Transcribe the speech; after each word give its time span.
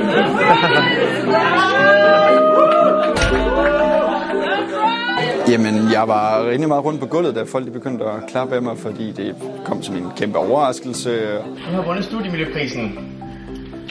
Jamen, 5.50 5.92
jeg 5.92 6.08
var 6.08 6.46
rigtig 6.50 6.68
meget 6.68 6.84
rundt 6.84 7.00
på 7.00 7.06
gulvet, 7.06 7.34
da 7.34 7.42
folk 7.42 7.72
begyndte 7.72 8.04
at 8.04 8.26
klappe 8.28 8.54
af 8.54 8.62
mig, 8.62 8.78
fordi 8.78 9.12
det 9.12 9.34
kom 9.64 9.82
som 9.82 9.96
en 9.96 10.06
kæmpe 10.16 10.38
overraskelse. 10.38 11.10
Du 11.38 11.74
har 11.74 11.82
vundet 11.82 12.04
studiemiljøprisen. 12.04 12.98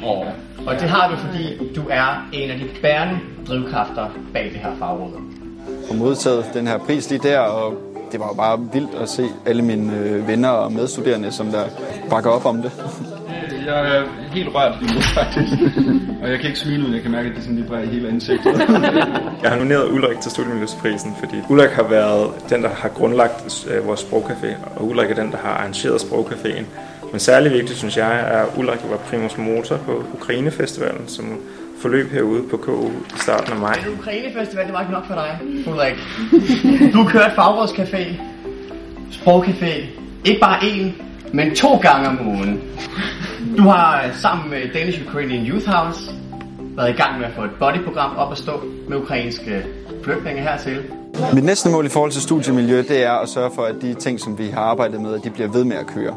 Og, 0.03 0.25
og 0.67 0.73
det 0.73 0.89
har 0.89 1.11
du, 1.11 1.17
fordi 1.17 1.73
du 1.75 1.81
er 1.89 2.27
en 2.33 2.51
af 2.51 2.57
de 2.59 2.65
bærende 2.81 3.19
drivkræfter 3.47 4.05
bag 4.33 4.43
det 4.43 4.51
her 4.59 4.75
fagråd. 4.79 5.11
Og 5.89 5.95
modtaget 5.95 6.45
den 6.53 6.67
her 6.67 6.77
pris 6.77 7.09
lige 7.09 7.29
der, 7.29 7.39
og 7.39 7.73
det 8.11 8.19
var 8.19 8.27
jo 8.27 8.33
bare 8.33 8.59
vildt 8.73 8.95
at 9.01 9.09
se 9.09 9.25
alle 9.45 9.61
mine 9.61 9.97
øh, 9.97 10.27
venner 10.27 10.49
og 10.49 10.71
medstuderende, 10.71 11.31
som 11.31 11.47
der 11.47 11.63
bakker 12.09 12.29
op 12.29 12.45
om 12.45 12.61
det. 12.61 12.71
Jeg 13.65 13.97
er 13.97 14.03
helt 14.33 14.49
rørt 14.55 14.81
lige 14.81 14.93
nu, 14.93 15.01
faktisk. 15.01 15.53
og 16.21 16.29
jeg 16.29 16.39
kan 16.39 16.47
ikke 16.47 16.59
smile, 16.59 16.83
uden 16.83 16.93
jeg 16.93 17.01
kan 17.01 17.11
mærke, 17.11 17.29
at 17.29 17.35
det 17.35 17.43
sådan 17.43 17.57
vibrerer 17.57 17.83
i 17.83 17.87
hele 17.87 18.07
ansigtet. 18.07 18.59
jeg 19.43 19.49
har 19.51 19.55
nomineret 19.55 19.91
Ulrik 19.91 20.19
til 20.19 20.31
Studiemiljøsprisen, 20.31 21.15
fordi 21.19 21.35
Ulrik 21.49 21.69
har 21.69 21.83
været 21.83 22.31
den, 22.49 22.63
der 22.63 22.69
har 22.69 22.89
grundlagt 22.89 23.67
øh, 23.71 23.87
vores 23.87 23.99
sprogcafé, 23.99 24.47
og 24.75 24.85
Ulrik 24.87 25.11
er 25.11 25.15
den, 25.15 25.31
der 25.31 25.37
har 25.37 25.49
arrangeret 25.49 26.01
sprogcaféen. 26.01 26.63
Men 27.11 27.19
særlig 27.19 27.51
vigtigt, 27.51 27.77
synes 27.79 27.97
jeg, 27.97 28.19
er, 28.19 28.43
at 28.43 28.47
Ulrik 28.57 28.79
var 28.89 28.97
primus 28.97 29.37
motor 29.37 29.77
på 29.77 30.03
Ukrainefestivalen, 30.13 31.07
som 31.07 31.39
forløb 31.81 32.11
herude 32.11 32.43
på 32.49 32.57
KU 32.57 32.87
i 32.87 33.19
starten 33.19 33.53
af 33.53 33.59
maj. 33.59 33.79
Men 33.85 33.99
Ukrainefestival, 33.99 34.65
det 34.65 34.73
var 34.73 34.81
ikke 34.81 34.93
nok 34.93 35.07
for 35.07 35.13
dig, 35.13 35.39
Ulrik. 35.67 35.95
Du 36.93 37.03
kørte 37.03 37.33
Fagrådscafé, 37.35 38.03
Sprogcafé, 39.11 39.85
ikke 40.25 40.39
bare 40.39 40.59
én, 40.59 41.03
men 41.33 41.55
to 41.55 41.77
gange 41.77 42.07
om 42.07 42.27
ugen. 42.27 42.61
Du 43.59 43.63
har 43.63 44.03
øh, 44.05 44.15
sammen 44.15 44.49
med 44.49 44.73
Danish 44.73 45.07
Ukrainian 45.07 45.45
Youth 45.45 45.65
House 45.65 46.11
været 46.77 46.89
i 46.89 46.93
gang 46.93 47.19
med 47.19 47.25
at 47.27 47.33
få 47.35 47.43
et 47.43 47.51
bodyprogram 47.59 48.17
op 48.17 48.31
at 48.31 48.37
stå 48.37 48.63
med 48.87 48.97
ukrainske 48.97 49.65
flygtninge 50.03 50.41
hertil. 50.41 50.83
Mit 51.33 51.43
næste 51.43 51.69
mål 51.69 51.85
i 51.85 51.89
forhold 51.89 52.11
til 52.11 52.21
studiemiljø, 52.21 52.77
det 52.77 53.05
er 53.05 53.11
at 53.11 53.29
sørge 53.29 53.51
for, 53.55 53.61
at 53.61 53.75
de 53.81 53.93
ting, 53.93 54.19
som 54.19 54.37
vi 54.37 54.47
har 54.47 54.61
arbejdet 54.61 55.01
med, 55.01 55.13
at 55.13 55.23
de 55.23 55.29
bliver 55.29 55.51
ved 55.51 55.63
med 55.63 55.77
at 55.77 55.87
køre. 55.87 56.15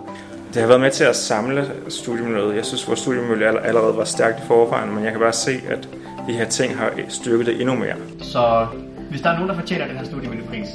Det 0.55 0.63
har 0.63 0.69
været 0.69 0.81
med 0.81 0.91
til 0.91 1.05
at 1.05 1.17
samle 1.17 1.71
studiemiljøet. 1.89 2.57
Jeg 2.57 2.65
synes, 2.65 2.89
vores 2.89 3.01
studiemiljø 3.01 3.47
allerede 3.47 3.97
var 3.97 4.05
stærkt 4.05 4.39
i 4.39 4.47
forvejen, 4.47 4.95
men 4.95 5.05
jeg 5.05 5.13
kan 5.13 5.21
bare 5.21 5.33
se, 5.33 5.53
at 5.69 5.89
de 6.29 6.33
her 6.33 6.45
ting 6.45 6.79
har 6.79 6.91
styrket 7.09 7.47
det 7.47 7.61
endnu 7.61 7.75
mere. 7.75 7.95
Så 8.21 8.67
hvis 9.11 9.21
der 9.21 9.31
er 9.31 9.35
nogen, 9.35 9.49
der 9.49 9.55
fortjener 9.55 9.87
den 9.87 9.97
her 9.97 10.05
studiemiljøpris, 10.05 10.69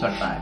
så 0.00 0.06
er 0.06 0.10
det 0.10 0.18
dig. 0.20 0.36